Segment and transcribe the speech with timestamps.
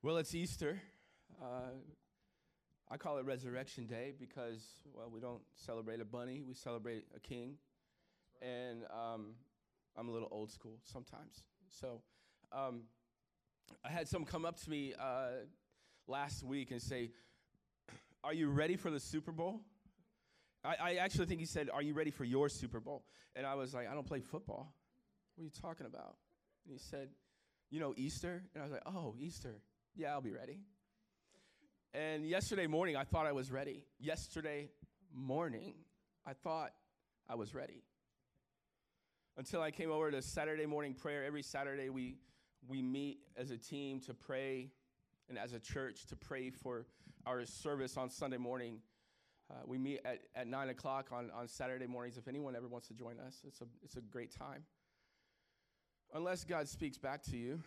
[0.00, 0.80] Well, it's Easter.
[1.42, 1.72] Uh,
[2.88, 7.18] I call it Resurrection Day because, well, we don't celebrate a bunny, we celebrate a
[7.18, 7.54] king.
[8.40, 9.34] And um,
[9.96, 11.42] I'm a little old school sometimes.
[11.68, 12.00] So
[12.52, 12.82] um,
[13.84, 15.30] I had someone come up to me uh,
[16.06, 17.10] last week and say,
[18.22, 19.62] Are you ready for the Super Bowl?
[20.64, 23.02] I, I actually think he said, Are you ready for your Super Bowl?
[23.34, 24.72] And I was like, I don't play football.
[25.34, 26.14] What are you talking about?
[26.64, 27.08] And he said,
[27.68, 28.44] You know, Easter?
[28.54, 29.56] And I was like, Oh, Easter.
[29.98, 30.60] Yeah, I'll be ready.
[31.92, 33.82] And yesterday morning, I thought I was ready.
[33.98, 34.68] Yesterday
[35.12, 35.74] morning,
[36.24, 36.70] I thought
[37.28, 37.82] I was ready.
[39.36, 41.24] Until I came over to Saturday morning prayer.
[41.24, 42.14] Every Saturday, we,
[42.68, 44.70] we meet as a team to pray
[45.28, 46.86] and as a church to pray for
[47.26, 48.78] our service on Sunday morning.
[49.50, 52.16] Uh, we meet at, at 9 o'clock on, on Saturday mornings.
[52.16, 54.62] If anyone ever wants to join us, it's a, it's a great time.
[56.14, 57.58] Unless God speaks back to you,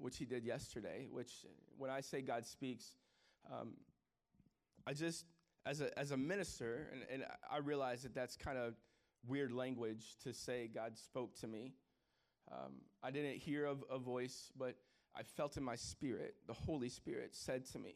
[0.00, 1.44] which He did yesterday, which
[1.76, 2.94] when I say God speaks,
[3.50, 3.74] um,
[4.86, 5.24] I just,
[5.66, 8.74] as a, as a minister, and, and I realize that that's kind of
[9.26, 11.74] weird language to say God spoke to me.
[12.50, 14.74] Um, I didn't hear a, a voice, but
[15.16, 17.94] I felt in my spirit, the Holy Spirit said to me,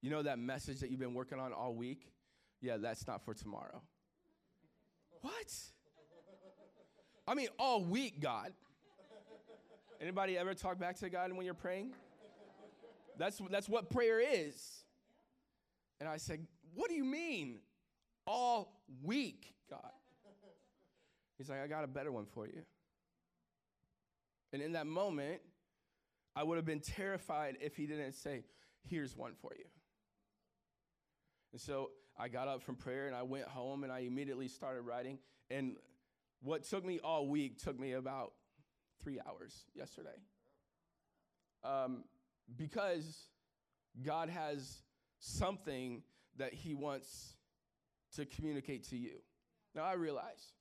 [0.00, 2.12] You know that message that you've been working on all week?
[2.60, 3.82] Yeah, that's not for tomorrow.
[5.20, 5.54] what?
[7.26, 8.52] I mean, all week, God.
[10.00, 11.92] Anybody ever talk back to God when you're praying?
[13.18, 14.84] That's, that's what prayer is.
[16.00, 17.58] And I said, What do you mean?
[18.26, 19.90] All week, God.
[21.36, 22.62] He's like, I got a better one for you.
[24.52, 25.40] And in that moment,
[26.34, 28.44] I would have been terrified if he didn't say,
[28.88, 29.64] Here's one for you.
[31.52, 34.82] And so I got up from prayer and I went home and I immediately started
[34.82, 35.18] writing.
[35.50, 35.76] And
[36.40, 38.32] what took me all week took me about
[39.02, 40.16] three hours yesterday.
[41.64, 42.04] Um,
[42.56, 43.28] because
[44.04, 44.78] God has
[45.18, 46.02] something
[46.36, 47.34] that He wants
[48.16, 49.16] to communicate to you.
[49.74, 50.52] Now, I realize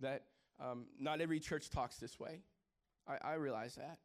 [0.00, 0.24] that
[0.60, 2.42] um, not every church talks this way.
[3.06, 3.98] I, I realize that.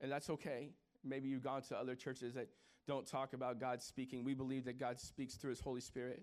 [0.00, 0.70] And that's okay.
[1.04, 2.48] Maybe you've gone to other churches that
[2.86, 4.24] don't talk about God speaking.
[4.24, 6.22] We believe that God speaks through His Holy Spirit.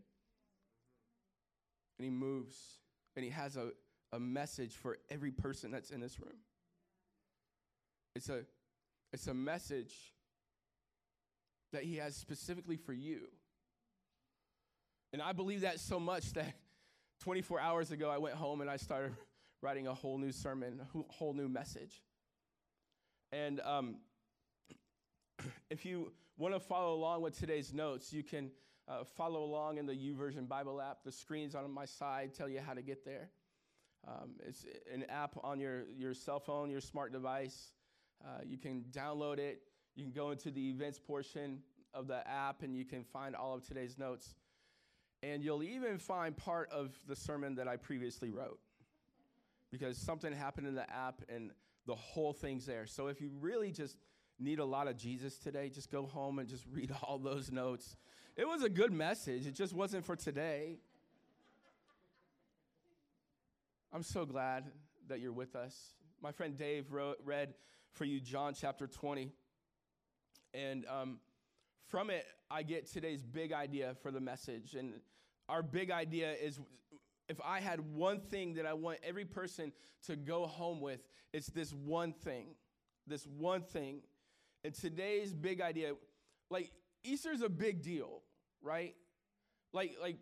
[1.98, 2.58] And He moves.
[3.16, 3.72] And He has a,
[4.12, 6.38] a message for every person that's in this room.
[8.18, 8.42] It's a,
[9.14, 9.94] it's a message
[11.72, 13.28] that He has specifically for you.
[15.14, 16.56] And I believe that so much that
[17.24, 19.12] 24 hours ago, I went home and I started
[19.62, 22.02] writing a whole new sermon, a whole new message.
[23.32, 23.98] And um,
[25.70, 28.50] if you want to follow along with today's notes, you can
[28.88, 31.04] uh, follow along in the YouVersion Bible app.
[31.06, 33.30] The screens on my side tell you how to get there.
[34.08, 37.74] Um, it's an app on your, your cell phone, your smart device.
[38.24, 39.62] Uh, you can download it.
[39.96, 41.60] You can go into the events portion
[41.94, 44.36] of the app and you can find all of today's notes.
[45.24, 48.60] And you'll even find part of the sermon that I previously wrote
[49.72, 51.52] because something happened in the app and
[51.86, 52.86] the whole thing's there.
[52.86, 53.98] So if you really just
[54.40, 57.96] need a lot of Jesus today, just go home and just read all those notes.
[58.36, 60.78] It was a good message, it just wasn't for today.
[63.94, 64.66] I'm so glad
[65.08, 65.96] that you're with us.
[66.22, 67.54] My friend Dave wrote, read
[67.98, 69.32] for you John chapter 20.
[70.54, 71.20] And um,
[71.88, 74.76] from it, I get today's big idea for the message.
[74.76, 74.94] And
[75.50, 76.60] our big idea is
[77.28, 79.74] if I had one thing that I want every person
[80.06, 81.02] to go home with,
[81.34, 82.56] it's this one thing.
[83.08, 84.02] This one thing.
[84.64, 85.94] And today's big idea,
[86.50, 86.72] like
[87.04, 88.22] Easter's a big deal,
[88.62, 88.96] right?
[89.74, 90.18] Like, like,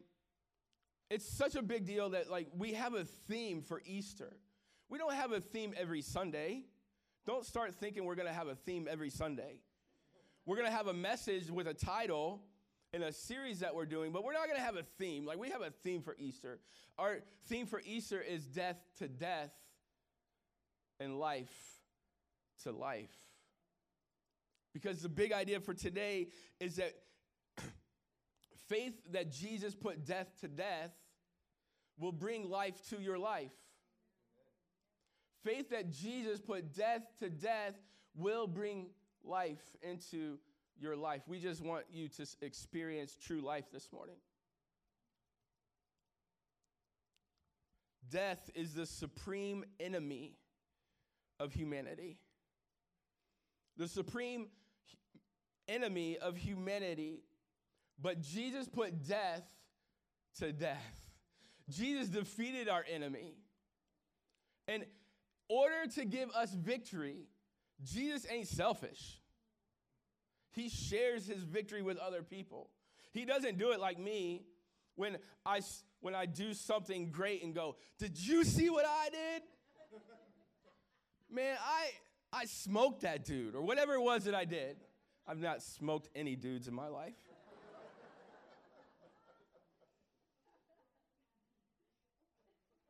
[1.09, 4.33] it's such a big deal that like we have a theme for Easter.
[4.89, 6.65] We don't have a theme every Sunday.
[7.25, 9.59] Don't start thinking we're gonna have a theme every Sunday.
[10.45, 12.43] We're going to have a message with a title
[12.93, 15.25] in a series that we're doing, but we're not going to have a theme.
[15.25, 16.59] Like we have a theme for Easter.
[16.99, 19.51] Our theme for Easter is death to death
[20.99, 21.49] and life
[22.63, 23.09] to life.
[24.71, 26.27] Because the big idea for today
[26.59, 26.93] is that
[28.69, 30.91] faith that Jesus put death to death
[31.97, 33.51] will bring life to your life.
[35.45, 37.75] Faith that Jesus put death to death
[38.15, 38.87] will bring
[39.23, 40.39] life into
[40.79, 41.21] your life.
[41.27, 44.15] We just want you to experience true life this morning.
[48.09, 50.33] Death is the supreme enemy
[51.39, 52.17] of humanity.
[53.77, 54.47] The supreme
[55.67, 57.21] enemy of humanity.
[58.01, 59.43] But Jesus put death
[60.39, 61.01] to death.
[61.69, 63.35] Jesus defeated our enemy.
[64.67, 64.85] In
[65.49, 67.27] order to give us victory,
[67.83, 69.19] Jesus ain't selfish.
[70.51, 72.69] He shares his victory with other people.
[73.11, 74.45] He doesn't do it like me
[74.95, 75.61] when I,
[75.99, 79.41] when I do something great and go, Did you see what I did?
[81.29, 81.89] Man, I,
[82.31, 84.77] I smoked that dude, or whatever it was that I did.
[85.27, 87.15] I've not smoked any dudes in my life.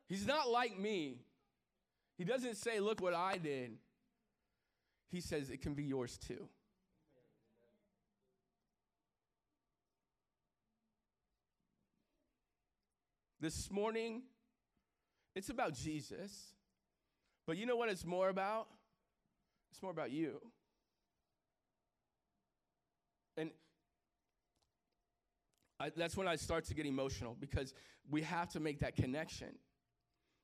[0.07, 1.24] He's not like me.
[2.17, 3.77] He doesn't say, Look what I did.
[5.11, 6.47] He says, It can be yours too.
[13.39, 14.23] This morning,
[15.35, 16.55] it's about Jesus.
[17.45, 18.67] But you know what it's more about?
[19.71, 20.41] It's more about you.
[23.37, 23.51] And
[25.79, 27.73] I, that's when I start to get emotional because
[28.09, 29.49] we have to make that connection.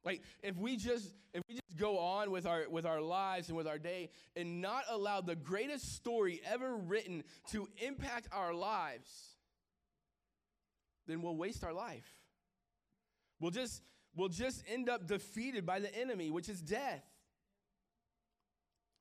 [0.04, 3.58] Like if we just if we just go on with our with our lives and
[3.58, 9.10] with our day and not allow the greatest story ever written to impact our lives,
[11.08, 12.08] then we'll waste our life.
[13.40, 13.82] We'll just
[14.16, 17.04] we'll just end up defeated by the enemy, which is death.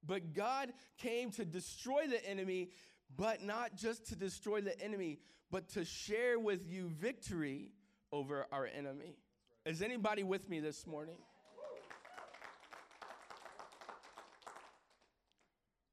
[0.05, 2.71] But God came to destroy the enemy,
[3.15, 5.19] but not just to destroy the enemy,
[5.51, 7.73] but to share with you victory
[8.11, 9.19] over our enemy.
[9.67, 11.19] Is anybody with me this morning?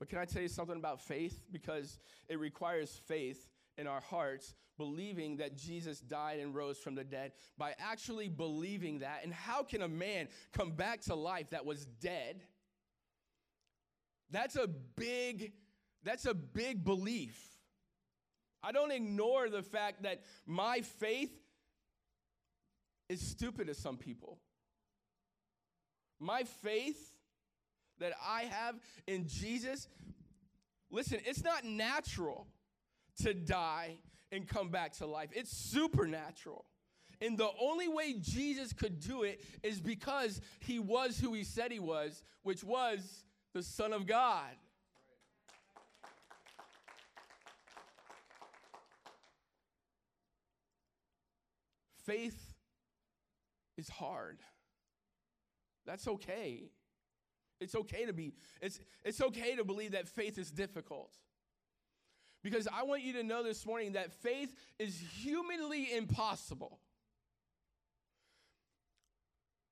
[0.07, 1.43] But can I tell you something about faith?
[1.51, 1.99] Because
[2.29, 7.33] it requires faith in our hearts, believing that Jesus died and rose from the dead,
[7.57, 9.21] by actually believing that.
[9.23, 12.41] And how can a man come back to life that was dead?
[14.31, 15.51] That's a big,
[16.03, 17.37] that's a big belief.
[18.63, 21.31] I don't ignore the fact that my faith
[23.09, 24.39] is stupid to some people.
[26.19, 27.16] My faith
[27.99, 28.75] that I have
[29.07, 29.87] in Jesus,
[30.91, 32.47] listen, it's not natural
[33.23, 33.97] to die
[34.31, 36.65] and come back to life, it's supernatural.
[37.19, 41.71] And the only way Jesus could do it is because he was who he said
[41.71, 44.51] he was, which was the Son of God.
[52.05, 52.53] Faith
[53.77, 54.39] is hard.
[55.85, 56.69] That's okay.
[57.59, 61.11] It's okay to be, it's, it's okay to believe that faith is difficult.
[62.43, 66.79] Because I want you to know this morning that faith is humanly impossible.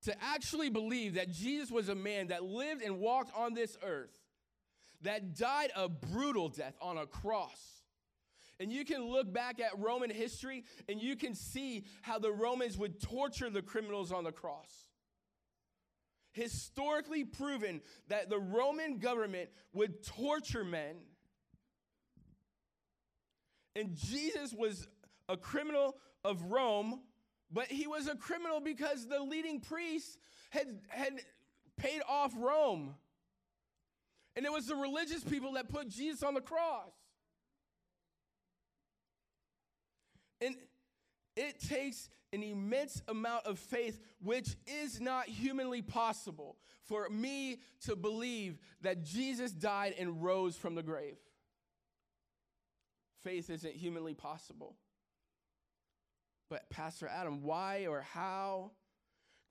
[0.04, 4.16] To actually believe that Jesus was a man that lived and walked on this earth,
[5.02, 7.76] that died a brutal death on a cross
[8.60, 12.78] and you can look back at Roman history and you can see how the Romans
[12.78, 14.85] would torture the criminals on the cross.
[16.36, 20.98] Historically proven that the Roman government would torture men.
[23.74, 24.86] And Jesus was
[25.30, 25.96] a criminal
[26.26, 27.00] of Rome,
[27.52, 30.18] but he was a criminal because the leading priests
[30.50, 31.14] had, had
[31.78, 32.96] paid off Rome.
[34.36, 36.92] And it was the religious people that put Jesus on the cross.
[40.42, 40.56] And
[41.36, 47.96] it takes an immense amount of faith, which is not humanly possible, for me to
[47.96, 51.18] believe that Jesus died and rose from the grave.
[53.24, 54.76] Faith isn't humanly possible.
[56.50, 58.71] But, Pastor Adam, why or how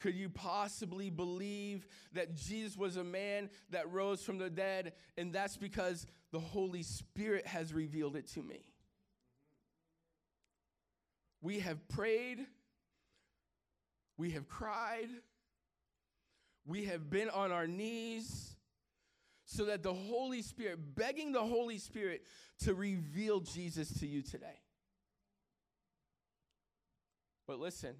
[0.01, 4.93] could you possibly believe that Jesus was a man that rose from the dead?
[5.17, 8.74] And that's because the Holy Spirit has revealed it to me.
[11.45, 12.39] We have prayed.
[14.17, 15.11] We have cried.
[16.67, 18.57] We have been on our knees
[19.45, 22.23] so that the Holy Spirit, begging the Holy Spirit
[22.61, 24.59] to reveal Jesus to you today.
[27.47, 27.95] But listen,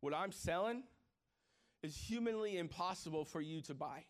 [0.00, 0.82] what I'm selling
[1.82, 4.06] is humanly impossible for you to buy.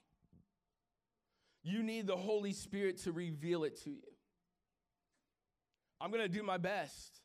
[1.64, 4.06] You need the Holy Spirit to reveal it to you.
[6.00, 7.22] I'm going to do my best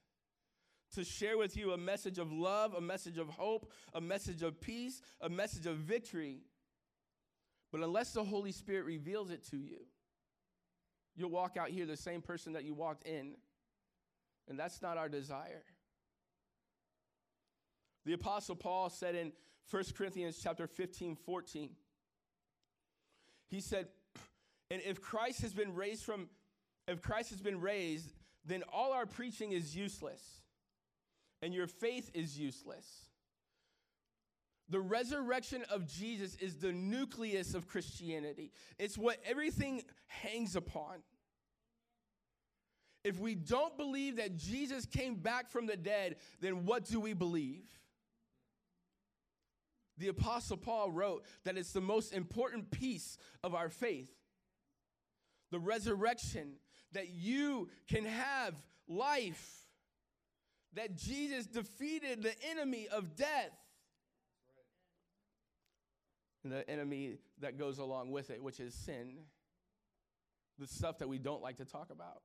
[0.94, 4.60] to share with you a message of love, a message of hope, a message of
[4.60, 6.42] peace, a message of victory.
[7.72, 9.86] But unless the Holy Spirit reveals it to you,
[11.16, 13.36] you'll walk out here the same person that you walked in.
[14.50, 15.64] And that's not our desire.
[18.06, 19.32] The apostle Paul said in
[19.70, 21.70] 1 Corinthians chapter 15, 14,
[23.48, 23.88] he said,
[24.70, 26.28] and if Christ has been raised from,
[26.88, 28.12] if Christ has been raised,
[28.46, 30.41] then all our preaching is useless
[31.42, 32.86] and your faith is useless.
[34.70, 41.04] The resurrection of Jesus is the nucleus of Christianity, it's what everything hangs upon.
[43.04, 47.14] If we don't believe that Jesus came back from the dead, then what do we
[47.14, 47.64] believe?
[49.98, 54.12] The Apostle Paul wrote that it's the most important piece of our faith.
[55.52, 56.54] The resurrection,
[56.94, 58.56] that you can have
[58.88, 59.61] life,
[60.74, 63.52] that Jesus defeated the enemy of death.
[66.44, 69.18] And the enemy that goes along with it, which is sin,
[70.58, 72.22] the stuff that we don't like to talk about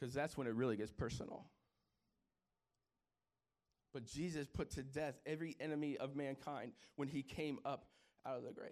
[0.00, 1.46] because that's when it really gets personal.
[3.92, 7.84] But Jesus put to death every enemy of mankind when he came up
[8.24, 8.70] out of the grave.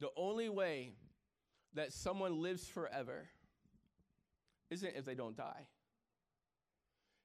[0.00, 0.92] The only way
[1.74, 3.28] that someone lives forever
[4.70, 5.66] isn't if they don't die.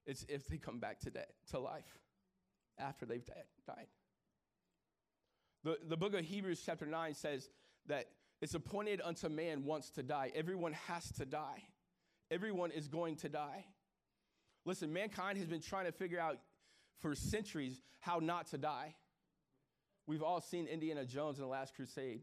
[0.06, 1.12] It's if they come back to,
[1.52, 2.00] to life
[2.78, 3.26] after they've
[3.68, 3.88] died.
[5.64, 7.50] The, the book of Hebrews, chapter 9, says
[7.88, 8.06] that
[8.42, 10.32] it's appointed unto man once to die.
[10.34, 11.64] Everyone has to die.
[12.32, 13.66] Everyone is going to die.
[14.66, 16.38] Listen, mankind has been trying to figure out
[17.00, 18.96] for centuries how not to die.
[20.08, 22.22] We've all seen Indiana Jones in the Last Crusade.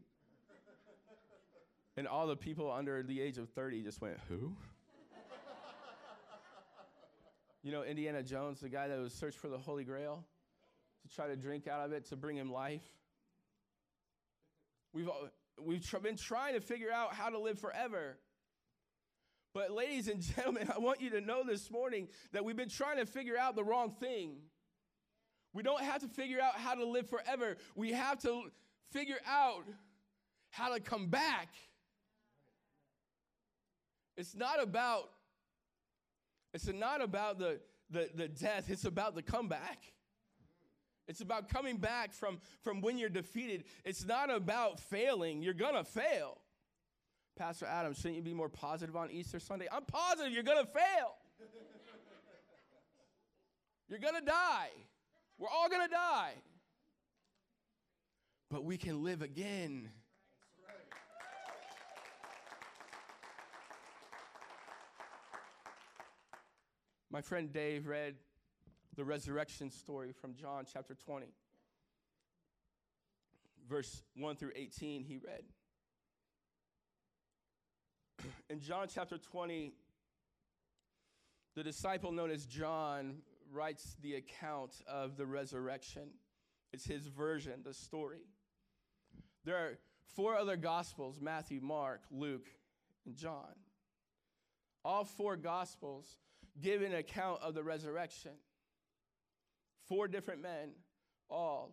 [1.95, 4.53] and all the people under the age of 30 just went, Who?
[7.67, 10.23] You know, Indiana Jones, the guy that was searched for the Holy Grail
[11.01, 12.85] to try to drink out of it to bring him life.
[14.93, 15.27] We've all,
[15.61, 18.19] we've been trying to figure out how to live forever.
[19.53, 22.99] But, ladies and gentlemen, I want you to know this morning that we've been trying
[22.99, 24.37] to figure out the wrong thing.
[25.51, 28.43] We don't have to figure out how to live forever, we have to
[28.93, 29.65] figure out
[30.51, 31.49] how to come back.
[34.15, 35.09] It's not about
[36.57, 37.59] it's not about the,
[37.91, 39.93] the, the death, it's about the comeback.
[41.07, 43.65] It's about coming back from, from when you're defeated.
[43.85, 45.43] It's not about failing.
[45.43, 46.39] You're going to fail.
[47.37, 49.67] Pastor Adam, shouldn't you be more positive on Easter Sunday?
[49.71, 51.15] I'm positive you're going to fail.
[53.87, 54.69] you're going to die.
[55.37, 56.33] We're all going to die.
[58.49, 59.91] But we can live again.
[67.09, 68.15] My friend Dave read
[68.95, 71.27] the resurrection story from John chapter 20.
[73.69, 75.43] Verse 1 through 18, he read.
[78.49, 79.71] In John chapter 20,
[81.55, 83.19] the disciple known as John
[83.53, 86.09] writes the account of the resurrection.
[86.73, 88.25] It's his version, the story.
[89.45, 89.77] There are
[90.13, 92.47] four other gospels Matthew, Mark, Luke,
[93.05, 93.55] and John.
[94.83, 96.17] All four gospels
[96.61, 98.31] give an account of the resurrection.
[99.87, 100.71] Four different men,
[101.29, 101.71] all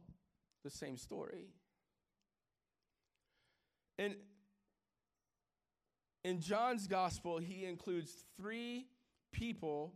[0.62, 1.48] the same story.
[3.98, 4.14] And
[6.24, 8.86] in John's gospel, he includes three
[9.32, 9.92] people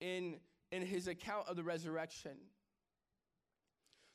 [0.00, 0.36] in,
[0.72, 2.32] in his account of the resurrection.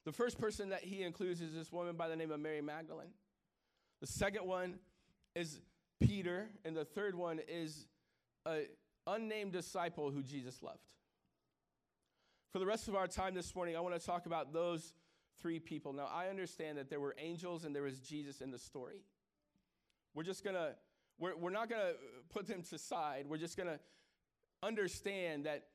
[0.05, 3.13] The first person that he includes is this woman by the name of Mary Magdalene.
[4.01, 4.79] The second one
[5.35, 5.59] is
[6.01, 7.87] Peter, and the third one is
[8.45, 8.65] an
[9.13, 10.79] unnamed disciple who Jesus loved.
[12.51, 14.93] For the rest of our time this morning, I want to talk about those
[15.41, 15.93] three people.
[15.93, 19.03] Now, I understand that there were angels and there was Jesus in the story.
[20.15, 20.75] We're just going to,
[21.19, 21.93] we're, we're not going to
[22.33, 23.25] put them to side.
[23.27, 23.79] We're just going to
[24.63, 25.65] understand that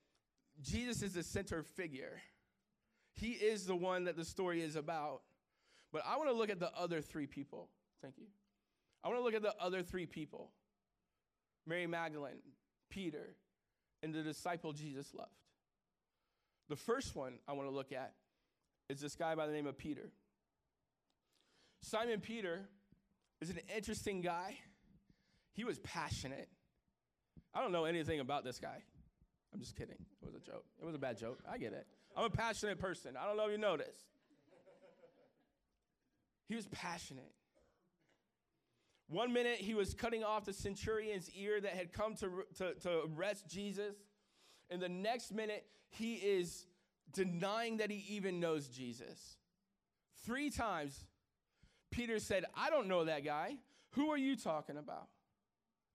[0.61, 2.21] Jesus is the center figure.
[3.13, 5.23] He is the one that the story is about.
[5.93, 7.69] But I want to look at the other three people.
[8.03, 8.27] Thank you.
[9.05, 10.51] I want to look at the other three people
[11.67, 12.43] Mary Magdalene,
[12.95, 13.35] Peter,
[14.03, 15.31] and the disciple Jesus loved.
[16.69, 18.13] The first one I want to look at
[18.89, 20.13] is this guy by the name of Peter.
[21.83, 22.61] Simon Peter
[23.41, 24.57] is an interesting guy.
[25.53, 26.49] He was passionate.
[27.53, 28.83] I don't know anything about this guy.
[29.53, 29.97] I'm just kidding.
[30.23, 30.65] It was a joke.
[30.81, 31.41] It was a bad joke.
[31.51, 31.87] I get it.
[32.17, 33.17] I'm a passionate person.
[33.21, 34.07] I don't know if you noticed.
[36.49, 37.33] He was passionate.
[39.09, 43.03] One minute he was cutting off the centurion's ear that had come to, to, to
[43.15, 43.95] arrest Jesus.
[44.71, 46.67] And the next minute he is
[47.13, 49.37] denying that he even knows Jesus.
[50.25, 51.07] Three times,
[51.91, 53.59] Peter said, I don't know that guy.
[53.91, 55.09] Who are you talking about?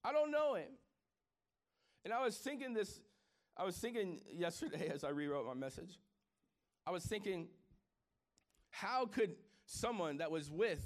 [0.04, 0.70] I don't know him.
[2.06, 3.02] And I was thinking this,
[3.58, 6.00] I was thinking yesterday as I rewrote my message,
[6.86, 7.48] I was thinking,
[8.70, 9.32] how could
[9.66, 10.86] someone that was with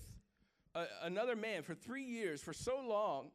[0.75, 3.32] a, another man for three years, for so long,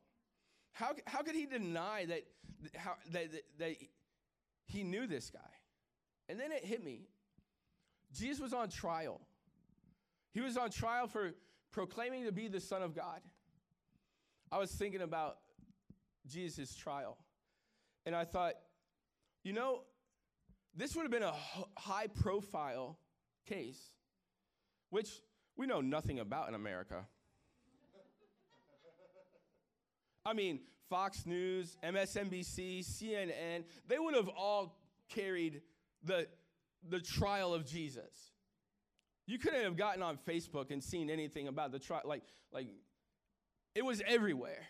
[0.72, 2.24] how, how could he deny that,
[2.76, 3.76] how, that, that, that
[4.66, 5.40] he knew this guy?
[6.28, 7.08] And then it hit me.
[8.12, 9.20] Jesus was on trial.
[10.32, 11.32] He was on trial for
[11.72, 13.20] proclaiming to be the Son of God.
[14.50, 15.38] I was thinking about
[16.26, 17.18] Jesus' trial,
[18.06, 18.54] and I thought,
[19.44, 19.82] you know,
[20.74, 21.34] this would have been a
[21.76, 22.98] high profile
[23.46, 23.90] case,
[24.90, 25.08] which
[25.56, 27.06] we know nothing about in America.
[30.28, 35.62] I mean, Fox News, MSNBC, CNN, they would have all carried
[36.04, 36.26] the,
[36.86, 38.32] the trial of Jesus.
[39.26, 42.02] You couldn't have gotten on Facebook and seen anything about the trial.
[42.04, 42.66] Like, like
[43.74, 44.66] it was everywhere.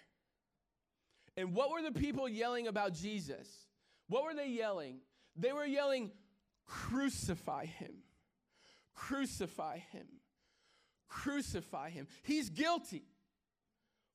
[1.36, 3.48] And what were the people yelling about Jesus?
[4.08, 4.98] What were they yelling?
[5.36, 6.12] They were yelling,
[6.66, 7.94] Crucify him,
[8.94, 10.06] crucify him,
[11.08, 12.06] crucify him.
[12.22, 13.04] He's guilty.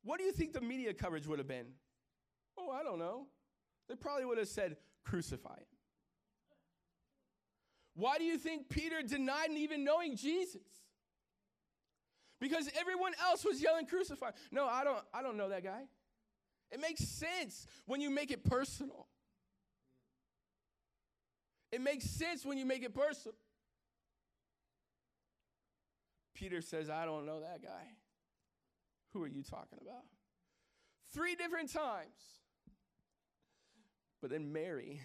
[0.03, 1.67] What do you think the media coverage would have been?
[2.57, 3.27] Oh, I don't know.
[3.89, 5.65] They probably would have said, Crucify him.
[7.95, 10.61] Why do you think Peter denied even knowing Jesus?
[12.39, 14.31] Because everyone else was yelling crucify.
[14.51, 15.83] No, I don't I don't know that guy.
[16.71, 19.07] It makes sense when you make it personal.
[21.71, 23.35] It makes sense when you make it personal.
[26.33, 27.87] Peter says, I don't know that guy.
[29.13, 30.03] Who are you talking about?
[31.13, 32.15] Three different times.
[34.21, 35.01] But then Mary,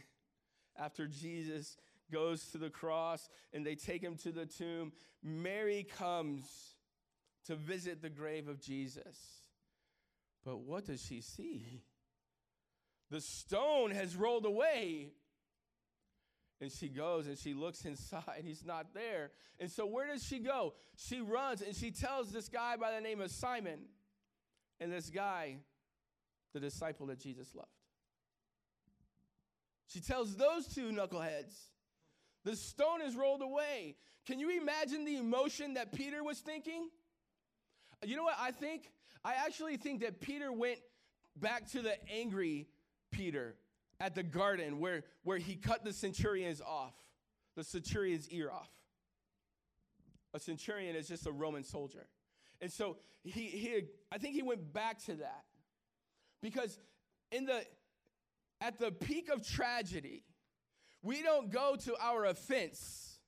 [0.79, 1.77] after Jesus
[2.11, 6.47] goes to the cross and they take him to the tomb, Mary comes
[7.47, 9.17] to visit the grave of Jesus.
[10.45, 11.83] But what does she see?
[13.11, 15.13] The stone has rolled away.
[16.61, 18.43] And she goes and she looks inside.
[18.43, 19.31] He's not there.
[19.61, 20.75] And so, where does she go?
[20.97, 23.81] She runs and she tells this guy by the name of Simon
[24.81, 25.57] and this guy,
[26.53, 27.69] the disciple that Jesus loved.
[29.89, 31.55] She tells those two knuckleheads,
[32.45, 33.97] the stone is rolled away.
[34.27, 36.89] Can you imagine the emotion that Peter was thinking?
[38.05, 38.91] You know what I think?
[39.25, 40.79] I actually think that Peter went
[41.37, 42.69] back to the angry
[43.11, 43.57] Peter
[44.01, 46.95] at the garden where, where he cut the centurion's off,
[47.57, 48.71] the centurion's ear off.
[50.35, 52.07] A centurion is just a Roman soldier.
[52.61, 55.45] And so he, he I think he went back to that.
[56.43, 56.79] Because
[57.31, 57.65] in the
[58.61, 60.25] at the peak of tragedy,
[61.03, 63.19] we don't go to our offense.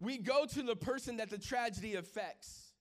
[0.00, 2.72] We go to the person that the tragedy affects.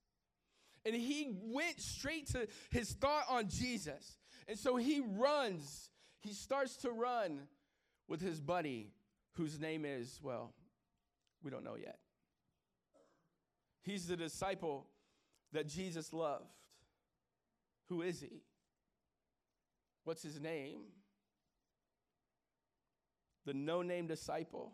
[0.86, 4.17] And he went straight to his thought on Jesus.
[4.47, 5.89] And so he runs
[6.21, 7.47] he starts to run
[8.08, 8.91] with his buddy,
[9.34, 10.54] whose name is, well,
[11.43, 11.99] we don't know yet.
[13.84, 14.88] He's the disciple
[15.54, 16.46] that Jesus loved.
[17.90, 18.44] Who is he?
[20.04, 20.82] What's his name?
[23.46, 24.74] The no name disciple.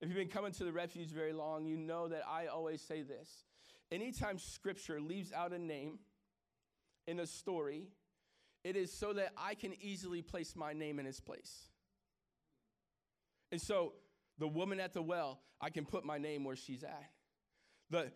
[0.00, 3.02] If you've been coming to the refuge very long, you know that I always say
[3.02, 3.44] this.
[3.90, 5.98] Anytime scripture leaves out a name
[7.06, 7.88] in a story,
[8.64, 11.70] it is so that I can easily place my name in his place.
[13.52, 13.94] And so,
[14.38, 17.10] the woman at the well, I can put my name where she's at.
[17.90, 18.10] The,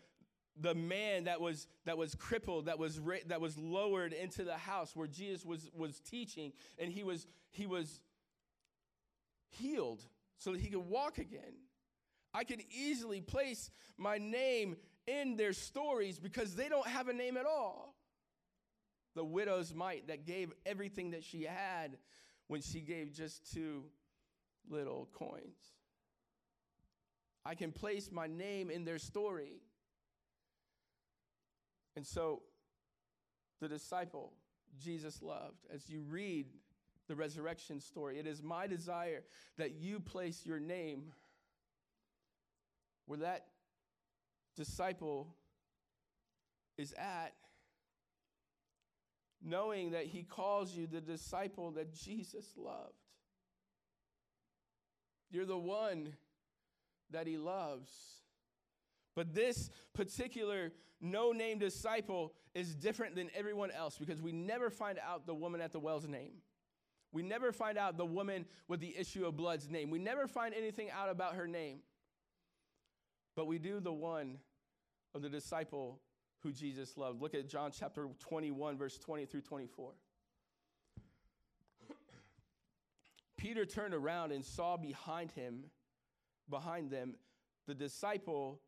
[0.59, 4.95] the man that was, that was crippled, that was, that was lowered into the house
[4.95, 8.01] where Jesus was, was teaching, and he was, he was
[9.49, 10.03] healed
[10.39, 11.55] so that he could walk again.
[12.33, 17.37] I can easily place my name in their stories because they don't have a name
[17.37, 17.95] at all
[19.15, 21.97] the widow's mite that gave everything that she had
[22.47, 23.85] when she gave just two
[24.69, 25.75] little coins.
[27.45, 29.63] I can place my name in their story.
[31.97, 32.43] And so,
[33.61, 34.33] the disciple
[34.79, 36.47] Jesus loved, as you read
[37.09, 39.23] the resurrection story, it is my desire
[39.59, 41.13] that you place your name
[43.07, 43.47] where that
[44.57, 45.35] disciple
[46.79, 47.35] is at
[49.43, 52.95] knowing that he calls you the disciple that Jesus loved.
[55.31, 56.15] You're the one
[57.11, 57.91] that he loves.
[59.21, 64.99] But this particular no name disciple is different than everyone else because we never find
[64.99, 66.37] out the woman at the well's name.
[67.13, 69.91] We never find out the woman with the issue of blood's name.
[69.91, 71.81] We never find anything out about her name.
[73.37, 74.39] But we do the one
[75.15, 76.01] of the disciple
[76.39, 77.21] who Jesus loved.
[77.21, 79.93] Look at John chapter 21, verse 20 through 24.
[83.37, 85.65] Peter turned around and saw behind him,
[86.49, 87.17] behind them,
[87.67, 88.63] the disciple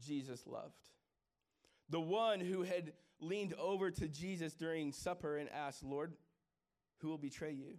[0.00, 0.88] Jesus loved.
[1.88, 6.12] The one who had leaned over to Jesus during supper and asked, Lord,
[6.98, 7.76] who will betray you?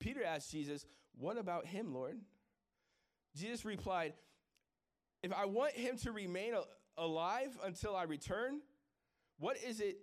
[0.00, 2.18] Peter asked Jesus, What about him, Lord?
[3.36, 4.14] Jesus replied,
[5.22, 6.54] If I want him to remain
[6.96, 8.60] alive until I return,
[9.38, 9.96] what is it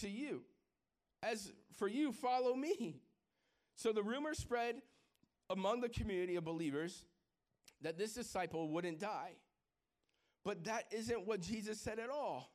[0.00, 0.42] to you?
[1.22, 3.00] As for you, follow me.
[3.76, 4.76] So the rumor spread
[5.48, 7.04] among the community of believers
[7.82, 9.32] that this disciple wouldn't die.
[10.44, 12.50] But that isn't what Jesus said at all.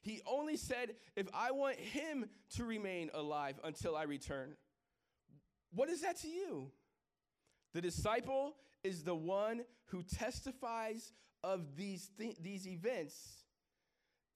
[0.00, 4.54] He only said, If I want him to remain alive until I return,
[5.74, 6.70] what is that to you?
[7.72, 11.12] The disciple is the one who testifies
[11.42, 13.16] of these, th- these events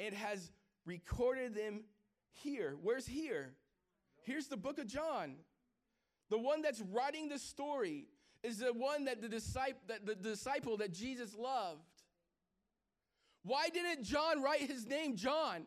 [0.00, 0.50] and has
[0.84, 1.84] recorded them
[2.30, 2.76] here.
[2.82, 3.52] Where's here?
[4.22, 5.36] Here's the book of John.
[6.30, 8.06] The one that's writing the story
[8.42, 11.97] is the one that the disciple that the disciple that Jesus loved.
[13.48, 15.62] Why didn't John write his name John?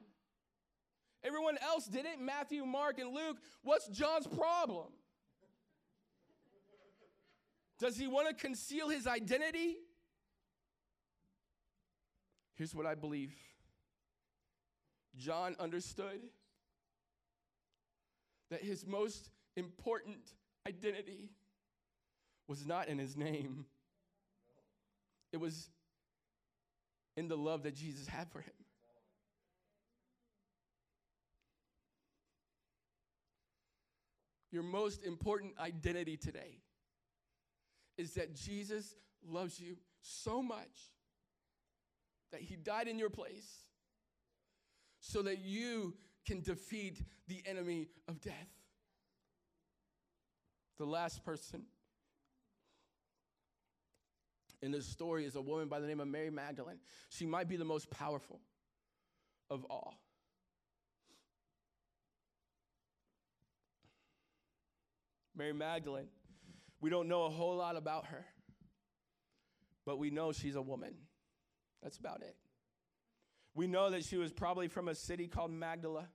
[1.23, 3.37] Everyone else did it Matthew, Mark, and Luke.
[3.63, 4.89] What's John's problem?
[7.79, 9.77] Does he want to conceal his identity?
[12.53, 13.33] Here's what I believe
[15.17, 16.21] John understood
[18.51, 20.19] that his most important
[20.67, 21.31] identity
[22.47, 23.65] was not in his name,
[25.31, 25.71] it was
[27.17, 28.53] in the love that Jesus had for him.
[34.51, 36.59] Your most important identity today
[37.97, 38.95] is that Jesus
[39.25, 40.91] loves you so much
[42.31, 43.65] that he died in your place
[44.99, 45.93] so that you
[46.25, 48.33] can defeat the enemy of death.
[50.77, 51.63] The last person
[54.61, 56.79] in this story is a woman by the name of Mary Magdalene.
[57.09, 58.39] She might be the most powerful
[59.49, 59.95] of all.
[65.35, 66.09] Mary Magdalene,
[66.81, 68.25] we don't know a whole lot about her,
[69.85, 70.93] but we know she's a woman.
[71.81, 72.35] That's about it.
[73.55, 76.07] We know that she was probably from a city called Magdala.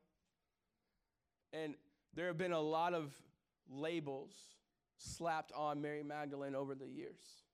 [1.52, 1.74] And
[2.14, 3.12] there have been a lot of
[3.68, 4.32] labels
[4.98, 7.45] slapped on Mary Magdalene over the years.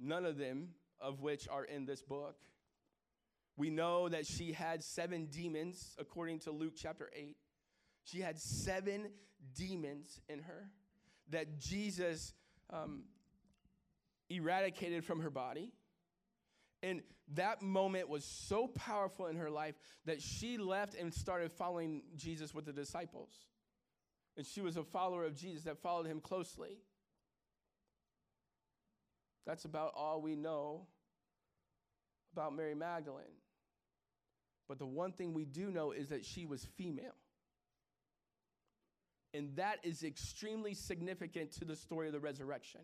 [0.00, 2.36] None of them of which are in this book.
[3.56, 7.36] We know that she had seven demons, according to Luke chapter 8.
[8.04, 9.10] She had seven
[9.54, 10.70] demons in her
[11.30, 12.32] that Jesus
[12.70, 13.04] um,
[14.28, 15.72] eradicated from her body.
[16.82, 17.02] And
[17.34, 19.74] that moment was so powerful in her life
[20.06, 23.30] that she left and started following Jesus with the disciples.
[24.36, 26.78] And she was a follower of Jesus that followed him closely.
[29.50, 30.86] That's about all we know
[32.32, 33.34] about Mary Magdalene.
[34.68, 37.16] But the one thing we do know is that she was female.
[39.34, 42.82] And that is extremely significant to the story of the resurrection.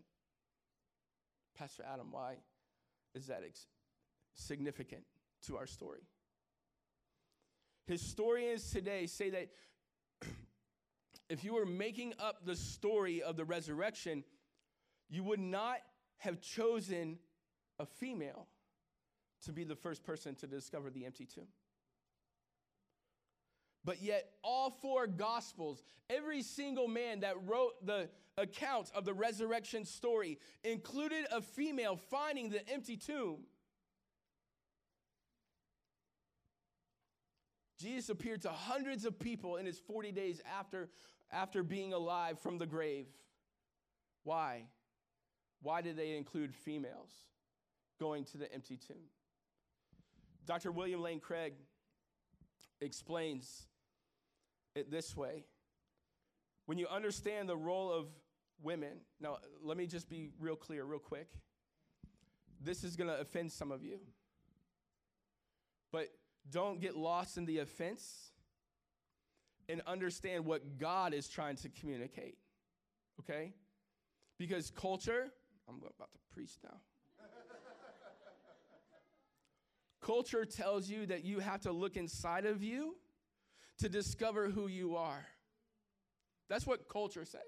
[1.57, 2.35] Pastor Adam, why
[3.15, 3.65] is that ex-
[4.33, 5.03] significant
[5.43, 6.01] to our story?
[7.85, 9.47] Historians today say that
[11.29, 14.25] if you were making up the story of the resurrection,
[15.09, 15.77] you would not
[16.19, 17.19] have chosen
[17.79, 18.47] a female
[19.45, 21.47] to be the first person to discover the empty tomb.
[23.83, 29.85] But yet, all four gospels, every single man that wrote the account of the resurrection
[29.85, 33.37] story included a female finding the empty tomb.
[37.79, 40.89] Jesus appeared to hundreds of people in his 40 days after,
[41.31, 43.05] after being alive from the grave.
[44.23, 44.65] Why?
[45.61, 47.11] Why did they include females
[47.99, 48.97] going to the empty tomb?
[50.45, 50.71] Dr.
[50.71, 51.53] William Lane Craig
[52.79, 53.67] explains
[54.75, 55.45] it this way.
[56.67, 58.07] When you understand the role of
[58.61, 61.29] women, now let me just be real clear, real quick.
[62.61, 63.99] This is going to offend some of you.
[65.91, 66.09] But
[66.49, 68.31] don't get lost in the offense
[69.69, 72.37] and understand what God is trying to communicate.
[73.19, 73.53] Okay?
[74.37, 75.31] Because culture,
[75.67, 76.79] I'm about to preach now.
[80.01, 82.95] culture tells you that you have to look inside of you
[83.79, 85.25] to discover who you are.
[86.49, 87.41] That's what culture says.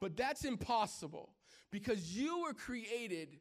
[0.00, 1.30] But that's impossible
[1.70, 3.40] because you were created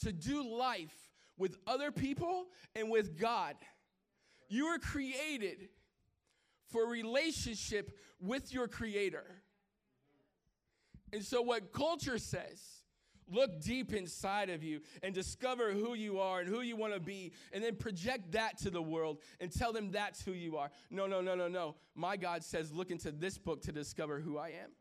[0.00, 3.56] to do life with other people and with God.
[4.48, 5.68] You were created
[6.70, 9.24] for relationship with your Creator.
[11.14, 12.60] And so, what culture says,
[13.30, 16.98] look deep inside of you and discover who you are and who you want to
[16.98, 20.70] be, and then project that to the world and tell them that's who you are.
[20.90, 21.76] No, no, no, no, no.
[21.94, 24.72] My God says, look into this book to discover who I am.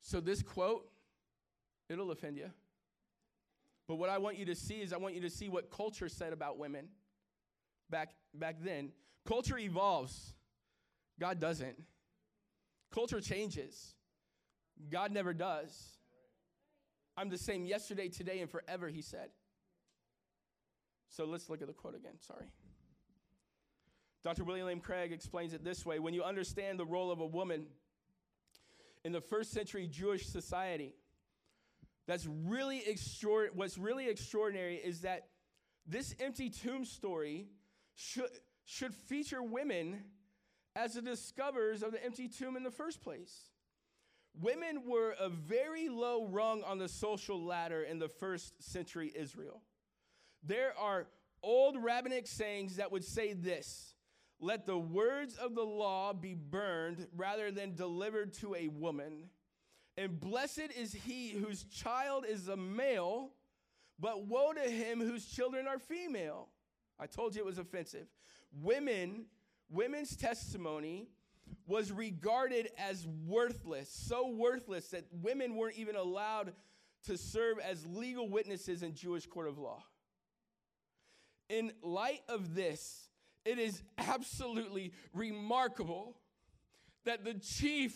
[0.00, 0.90] So, this quote,
[1.88, 2.50] it'll offend you.
[3.86, 6.08] But what I want you to see is I want you to see what culture
[6.08, 6.88] said about women
[7.88, 8.90] back, back then.
[9.26, 10.34] Culture evolves,
[11.18, 11.82] God doesn't.
[12.92, 13.94] Culture changes,
[14.90, 15.98] God never does.
[17.16, 19.30] I'm the same yesterday, today, and forever, he said.
[21.10, 22.14] So let's look at the quote again.
[22.20, 22.46] Sorry.
[24.24, 24.42] Dr.
[24.42, 27.66] William Lane Craig explains it this way When you understand the role of a woman
[29.04, 30.94] in the first century Jewish society,
[32.06, 33.56] that's really extraordinary.
[33.56, 35.28] What's really extraordinary is that
[35.86, 37.48] this empty tomb story
[37.94, 38.30] should,
[38.64, 40.04] should feature women
[40.76, 43.50] as the discoverers of the empty tomb in the first place.
[44.40, 49.62] Women were a very low rung on the social ladder in the first century Israel.
[50.42, 51.06] There are
[51.42, 53.94] old rabbinic sayings that would say this
[54.40, 59.30] Let the words of the law be burned rather than delivered to a woman.
[59.96, 63.30] And blessed is he whose child is a male,
[64.00, 66.48] but woe to him whose children are female.
[66.98, 68.08] I told you it was offensive.
[68.62, 69.26] Women,
[69.70, 71.08] women's testimony
[71.66, 76.52] was regarded as worthless, so worthless that women weren't even allowed
[77.06, 79.82] to serve as legal witnesses in Jewish court of law.
[81.48, 83.08] In light of this,
[83.44, 86.16] it is absolutely remarkable
[87.04, 87.94] that the chief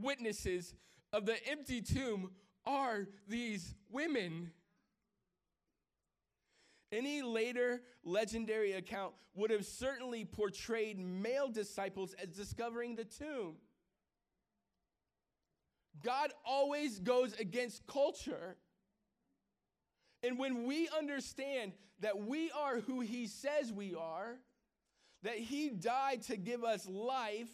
[0.00, 0.74] witnesses
[1.12, 2.30] of the empty tomb
[2.64, 4.50] are these women.
[6.94, 13.56] Any later legendary account would have certainly portrayed male disciples as discovering the tomb.
[16.02, 18.56] God always goes against culture.
[20.22, 24.36] And when we understand that we are who He says we are,
[25.22, 27.50] that He died to give us life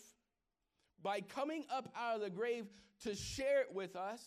[1.02, 2.66] by coming up out of the grave
[3.04, 4.22] to share it with us,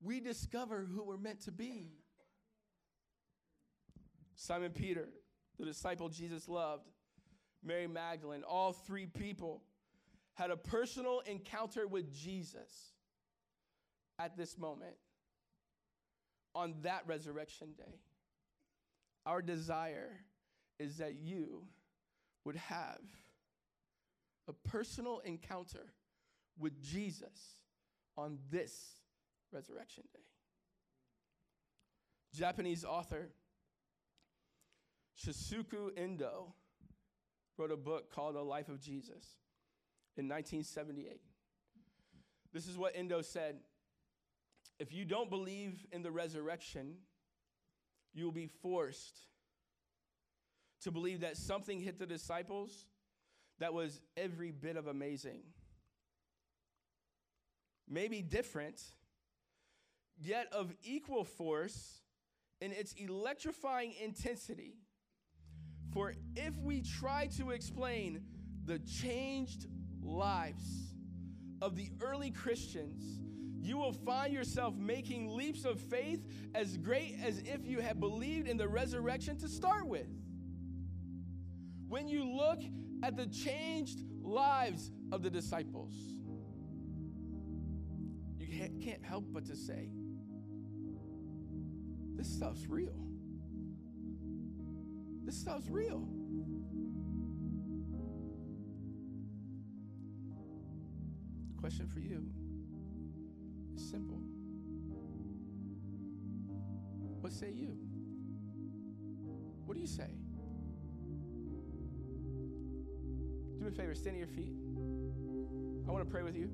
[0.00, 1.90] we discover who we're meant to be.
[4.36, 5.08] Simon Peter,
[5.58, 6.88] the disciple Jesus loved,
[7.64, 9.62] Mary Magdalene, all three people
[10.34, 12.92] had a personal encounter with Jesus
[14.18, 14.96] at this moment
[16.54, 18.00] on that resurrection day.
[19.24, 20.20] Our desire
[20.78, 21.64] is that you
[22.44, 23.00] would have
[24.46, 25.92] a personal encounter
[26.58, 27.62] with Jesus
[28.16, 29.00] on this
[29.52, 30.20] resurrection day.
[32.34, 33.30] Japanese author
[35.18, 36.54] Shusaku Endo
[37.56, 39.36] wrote a book called A Life of Jesus
[40.16, 41.20] in 1978.
[42.52, 43.56] This is what Endo said
[44.78, 46.96] If you don't believe in the resurrection,
[48.12, 49.20] you will be forced
[50.82, 52.86] to believe that something hit the disciples
[53.58, 55.40] that was every bit of amazing.
[57.88, 58.82] Maybe different,
[60.18, 62.00] yet of equal force
[62.60, 64.74] in its electrifying intensity.
[65.96, 68.20] For if we try to explain
[68.66, 69.66] the changed
[70.02, 70.92] lives
[71.62, 73.02] of the early Christians,
[73.62, 76.22] you will find yourself making leaps of faith
[76.54, 80.06] as great as if you had believed in the resurrection to start with.
[81.88, 82.60] When you look
[83.02, 85.94] at the changed lives of the disciples,
[88.38, 88.48] you
[88.82, 89.88] can't help but to say,
[92.16, 93.05] this stuff's real.
[95.26, 96.06] This stuff's real.
[101.58, 102.24] Question for you
[103.74, 104.22] is simple.
[107.20, 107.76] What say you?
[109.64, 110.06] What do you say?
[113.58, 114.52] Do me a favor, stand on your feet.
[115.88, 116.52] I want to pray with you.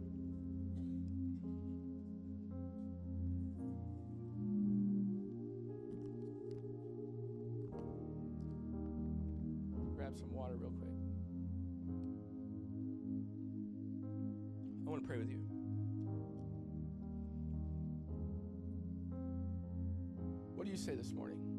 [10.61, 10.91] Real quick.
[14.87, 15.39] I want to pray with you.
[20.55, 21.53] What do you say this morning?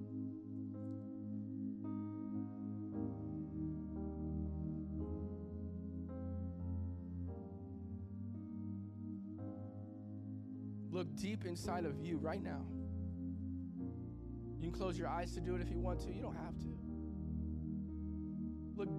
[11.04, 12.62] look deep inside of you right now.
[14.58, 16.58] You can close your eyes to do it if you want to, you don't have
[16.60, 16.83] to.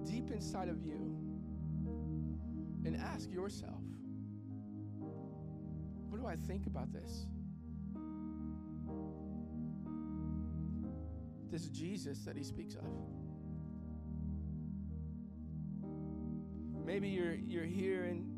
[0.05, 1.17] Deep inside of you
[2.85, 3.81] and ask yourself
[6.09, 7.25] what do I think about this?
[11.51, 12.85] This Jesus that he speaks of.
[16.85, 18.31] Maybe you're, you're here and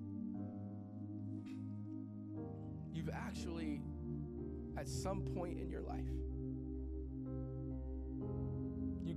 [2.93, 3.81] you've actually,
[4.75, 6.09] at some point in your life,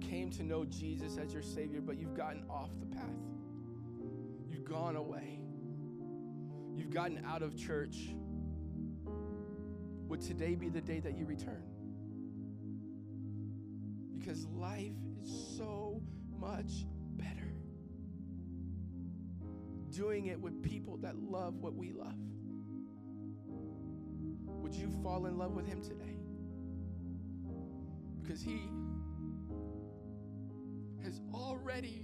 [0.01, 3.05] came to know Jesus as your Savior, but you've gotten off the path.
[4.49, 5.41] You've gone away.
[6.75, 8.15] You've gotten out of church.
[10.09, 11.63] Would today be the day that you return?
[14.19, 16.03] Because life is so
[16.39, 16.87] much
[17.17, 17.53] better
[19.91, 22.15] doing it with people that love what we love.
[24.47, 26.17] Would you fall in love with Him today?
[28.23, 28.69] Because He
[31.71, 32.03] already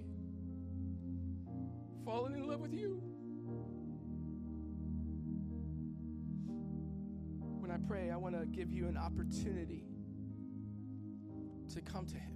[2.05, 3.03] fallen in love with you.
[7.59, 9.83] When I pray, I want to give you an opportunity
[11.75, 12.33] to come to Him.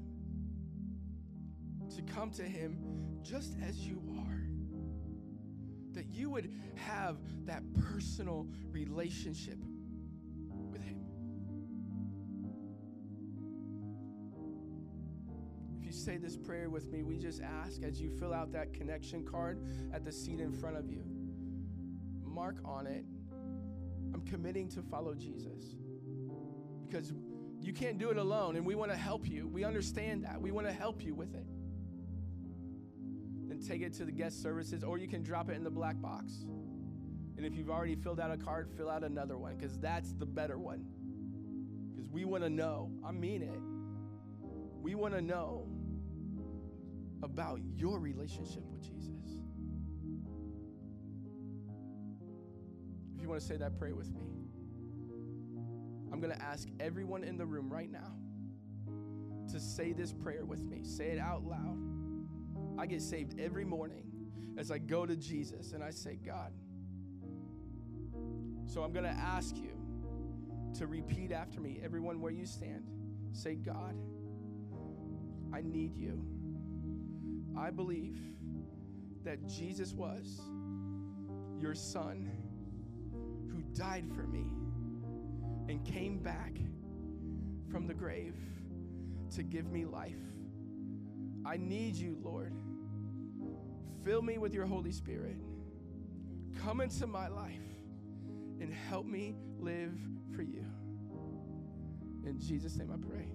[1.94, 2.78] To come to Him
[3.22, 4.42] just as you are.
[5.92, 7.62] That you would have that
[7.92, 9.58] personal relationship
[16.00, 19.62] say this prayer with me, we just ask as you fill out that connection card
[19.92, 21.04] at the seat in front of you,
[22.24, 23.04] mark on it,
[24.14, 25.76] I'm committing to follow Jesus.
[26.88, 27.12] Because
[27.60, 29.46] you can't do it alone, and we want to help you.
[29.46, 30.40] We understand that.
[30.40, 31.46] We want to help you with it.
[33.48, 36.00] Then take it to the guest services, or you can drop it in the black
[36.00, 36.46] box.
[37.36, 40.26] And if you've already filled out a card, fill out another one, because that's the
[40.26, 40.84] better one.
[41.90, 43.60] Because we want to know, I mean it.
[44.82, 45.66] We want to know
[47.22, 49.42] about your relationship with Jesus.
[53.14, 54.22] If you want to say that, pray with me.
[56.12, 58.12] I'm going to ask everyone in the room right now
[59.52, 60.82] to say this prayer with me.
[60.82, 61.78] Say it out loud.
[62.78, 64.04] I get saved every morning
[64.56, 66.52] as I go to Jesus and I say, God.
[68.66, 69.72] So I'm going to ask you
[70.78, 72.86] to repeat after me, everyone where you stand.
[73.32, 73.94] Say, God,
[75.52, 76.24] I need you.
[77.56, 78.18] I believe
[79.24, 80.40] that Jesus was
[81.58, 82.30] your son
[83.50, 84.46] who died for me
[85.68, 86.56] and came back
[87.70, 88.34] from the grave
[89.34, 90.16] to give me life.
[91.44, 92.54] I need you, Lord.
[94.04, 95.36] Fill me with your Holy Spirit.
[96.62, 97.60] Come into my life
[98.60, 99.94] and help me live
[100.34, 100.64] for you.
[102.26, 103.28] In Jesus' name I pray.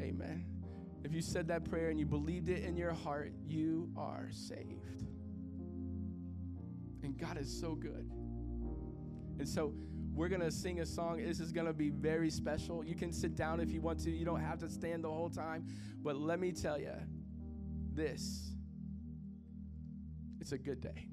[0.00, 0.57] Amen.
[1.04, 5.04] If you said that prayer and you believed it in your heart, you are saved.
[7.02, 8.10] And God is so good.
[9.38, 9.72] And so
[10.12, 11.18] we're going to sing a song.
[11.24, 12.84] This is going to be very special.
[12.84, 15.30] You can sit down if you want to, you don't have to stand the whole
[15.30, 15.66] time.
[16.02, 16.94] But let me tell you
[17.92, 18.50] this
[20.40, 21.08] it's a good day.